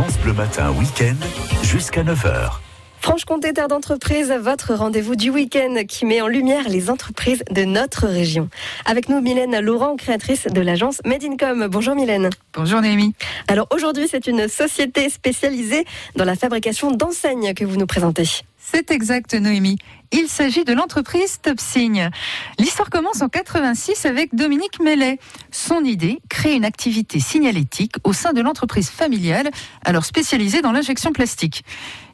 [0.00, 1.16] France Bleu Matin Week-end
[1.62, 2.52] jusqu'à 9h.
[3.02, 8.06] Franche-Comté Terre d'entreprise, votre rendez-vous du week-end qui met en lumière les entreprises de notre
[8.06, 8.48] région.
[8.86, 11.68] Avec nous, Mylène Laurent, créatrice de l'agence Made in Com.
[11.68, 12.30] Bonjour Mylène.
[12.54, 13.12] Bonjour Némi.
[13.46, 15.84] Alors aujourd'hui, c'est une société spécialisée
[16.16, 18.24] dans la fabrication d'enseignes que vous nous présentez.
[18.72, 19.78] C'est exact, Noémie.
[20.12, 22.08] Il s'agit de l'entreprise Topsigne.
[22.56, 25.18] L'histoire commence en 86 avec Dominique Mellet.
[25.50, 29.50] Son idée, créer une activité signalétique au sein de l'entreprise familiale,
[29.84, 31.64] alors spécialisée dans l'injection plastique.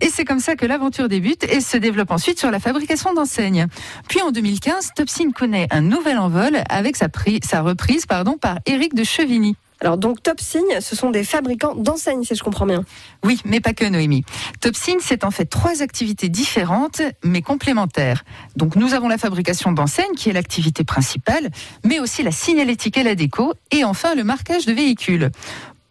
[0.00, 3.66] Et c'est comme ça que l'aventure débute et se développe ensuite sur la fabrication d'enseignes.
[4.08, 7.08] Puis en 2015, Topsigne connaît un nouvel envol avec sa,
[7.62, 8.24] reprise par
[8.66, 9.56] Éric de Chevigny.
[9.84, 12.84] Alors donc Topsigne, ce sont des fabricants d'enseignes, si je comprends bien.
[13.22, 14.24] Oui, mais pas que Noémie.
[14.60, 18.24] Topsigne, c'est en fait trois activités différentes, mais complémentaires.
[18.56, 21.50] Donc nous avons la fabrication d'enseignes, qui est l'activité principale,
[21.84, 25.30] mais aussi la signalétique et la déco, et enfin le marquage de véhicules.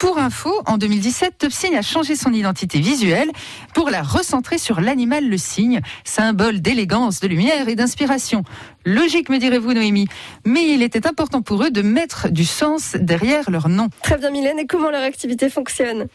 [0.03, 3.31] Pour info, en 2017, Topsigne a changé son identité visuelle
[3.73, 8.43] pour la recentrer sur l'animal le cygne, symbole d'élégance, de lumière et d'inspiration.
[8.85, 10.07] Logique, me direz-vous, Noémie.
[10.45, 13.89] Mais il était important pour eux de mettre du sens derrière leur nom.
[14.03, 14.59] Très bien, Mylène.
[14.59, 16.07] Et comment leur activité fonctionne?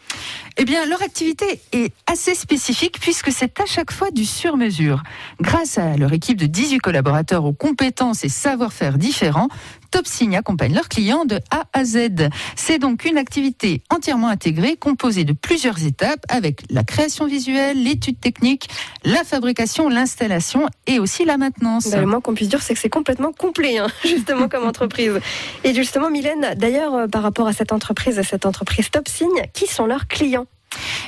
[0.57, 5.03] Eh bien, leur activité est assez spécifique puisque c'est à chaque fois du sur-mesure.
[5.41, 9.49] Grâce à leur équipe de 18 collaborateurs aux compétences et savoir-faire différents,
[9.91, 12.29] Topsigne accompagne leurs clients de A à Z.
[12.55, 18.19] C'est donc une activité entièrement intégrée, composée de plusieurs étapes avec la création visuelle, l'étude
[18.19, 18.69] technique,
[19.03, 21.89] la fabrication, l'installation et aussi la maintenance.
[21.89, 25.19] Ben, le moins qu'on puisse dire, c'est que c'est complètement complet, hein, justement, comme entreprise.
[25.63, 29.85] Et justement, Mylène, d'ailleurs, euh, par rapport à cette entreprise, cette entreprise Topsigne, qui sont
[29.85, 30.45] leurs clients?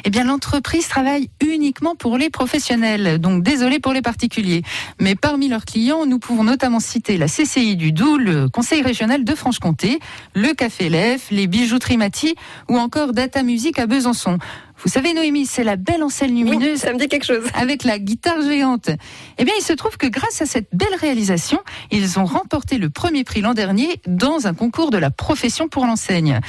[0.04, 4.64] Eh bien, l'entreprise travaille uniquement pour les professionnels, donc désolé pour les particuliers.
[5.00, 9.24] Mais parmi leurs clients, nous pouvons notamment citer la CCI du Doubs, le Conseil régional
[9.24, 10.00] de Franche-Comté,
[10.34, 12.36] le Café Lef, les bijouteries Mati
[12.70, 14.40] ou encore Data Music à Besançon.
[14.84, 16.80] Vous savez, Noémie, c'est la belle enseigne lumineuse.
[16.80, 17.44] ça me dit quelque chose.
[17.54, 18.90] Avec la guitare géante.
[19.38, 21.60] Eh bien, il se trouve que grâce à cette belle réalisation,
[21.92, 25.86] ils ont remporté le premier prix l'an dernier dans un concours de la profession pour
[25.86, 26.40] l'enseigne.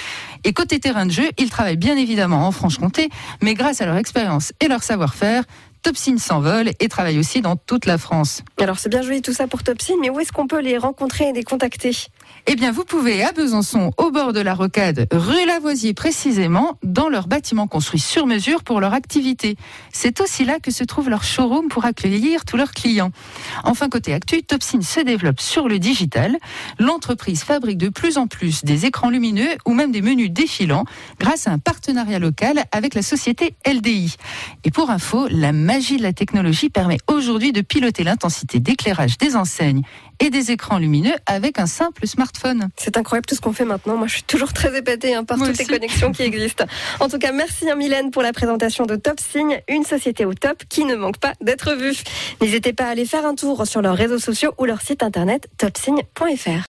[0.45, 3.11] Et côté terrain de jeu, ils travaillent bien évidemment en Franche-Comté,
[3.43, 5.45] mais grâce à leur expérience et leur savoir-faire,
[5.83, 8.43] Topsine s'envole et travaille aussi dans toute la France.
[8.61, 11.29] Alors c'est bien joli tout ça pour Topsine, mais où est-ce qu'on peut les rencontrer
[11.29, 11.91] et les contacter?
[12.47, 17.09] Eh bien vous pouvez à Besançon, au bord de la rocade, rue Lavoisier précisément, dans
[17.09, 19.57] leur bâtiment construit sur mesure pour leur activité.
[19.93, 23.13] C'est aussi là que se trouve leur showroom pour accueillir tous leurs clients.
[23.63, 26.37] Enfin côté actu, Topsine se développe sur le digital.
[26.81, 30.85] L'entreprise fabrique de plus en plus des écrans lumineux ou même des menus défilants
[31.21, 34.17] grâce à un partenariat local avec la société LDI.
[34.65, 39.37] Et pour info, la magie de la technologie permet aujourd'hui de piloter l'intensité d'éclairage des
[39.37, 39.83] enseignes
[40.23, 42.69] et des écrans lumineux avec un simple smartphone.
[42.77, 43.97] C'est incroyable tout ce qu'on fait maintenant.
[43.97, 46.65] Moi, je suis toujours très épatée hein, par toutes les connexions qui existent.
[47.01, 50.25] En tout cas, merci à hein, Mylène pour la présentation de Top Signe, une société
[50.25, 51.97] au top qui ne manque pas d'être vue.
[52.41, 55.49] N'hésitez pas à aller faire un tour sur leurs réseaux sociaux ou leur site internet
[55.59, 56.61] topsigne.fr.